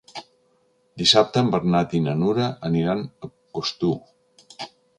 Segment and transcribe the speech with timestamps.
[1.01, 3.95] Dissabte en Bernat i na Nura aniran a Costur.